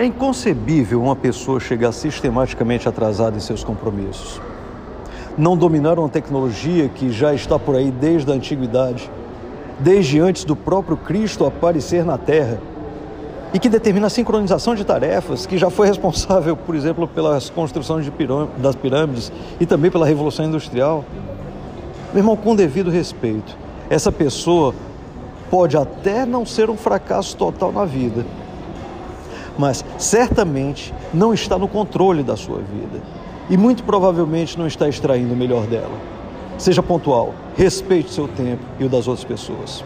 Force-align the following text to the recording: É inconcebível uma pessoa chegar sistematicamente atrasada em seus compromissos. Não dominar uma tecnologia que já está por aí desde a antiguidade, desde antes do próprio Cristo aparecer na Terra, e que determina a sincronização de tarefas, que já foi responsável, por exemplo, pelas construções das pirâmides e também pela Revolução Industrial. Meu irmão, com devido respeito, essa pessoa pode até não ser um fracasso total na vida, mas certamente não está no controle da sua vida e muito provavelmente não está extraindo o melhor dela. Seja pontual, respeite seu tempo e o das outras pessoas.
É 0.00 0.04
inconcebível 0.06 1.02
uma 1.02 1.14
pessoa 1.14 1.60
chegar 1.60 1.92
sistematicamente 1.92 2.88
atrasada 2.88 3.36
em 3.36 3.40
seus 3.40 3.62
compromissos. 3.62 4.40
Não 5.36 5.54
dominar 5.54 5.98
uma 5.98 6.08
tecnologia 6.08 6.88
que 6.88 7.12
já 7.12 7.34
está 7.34 7.58
por 7.58 7.76
aí 7.76 7.90
desde 7.90 8.32
a 8.32 8.34
antiguidade, 8.34 9.10
desde 9.78 10.18
antes 10.18 10.42
do 10.42 10.56
próprio 10.56 10.96
Cristo 10.96 11.44
aparecer 11.44 12.02
na 12.02 12.16
Terra, 12.16 12.58
e 13.52 13.58
que 13.58 13.68
determina 13.68 14.06
a 14.06 14.08
sincronização 14.08 14.74
de 14.74 14.86
tarefas, 14.86 15.44
que 15.44 15.58
já 15.58 15.68
foi 15.68 15.88
responsável, 15.88 16.56
por 16.56 16.74
exemplo, 16.74 17.06
pelas 17.06 17.50
construções 17.50 18.10
das 18.56 18.74
pirâmides 18.74 19.30
e 19.60 19.66
também 19.66 19.90
pela 19.90 20.06
Revolução 20.06 20.46
Industrial. 20.46 21.04
Meu 22.14 22.20
irmão, 22.20 22.36
com 22.38 22.56
devido 22.56 22.90
respeito, 22.90 23.54
essa 23.90 24.10
pessoa 24.10 24.74
pode 25.50 25.76
até 25.76 26.24
não 26.24 26.46
ser 26.46 26.70
um 26.70 26.76
fracasso 26.78 27.36
total 27.36 27.70
na 27.70 27.84
vida, 27.84 28.24
mas 29.58 29.84
certamente 29.98 30.94
não 31.12 31.34
está 31.34 31.58
no 31.58 31.68
controle 31.68 32.22
da 32.22 32.36
sua 32.36 32.58
vida 32.58 33.02
e 33.48 33.56
muito 33.56 33.82
provavelmente 33.82 34.58
não 34.58 34.66
está 34.66 34.88
extraindo 34.88 35.34
o 35.34 35.36
melhor 35.36 35.66
dela. 35.66 35.98
Seja 36.56 36.82
pontual, 36.82 37.34
respeite 37.56 38.12
seu 38.12 38.28
tempo 38.28 38.62
e 38.78 38.84
o 38.84 38.88
das 38.88 39.08
outras 39.08 39.24
pessoas. 39.24 39.84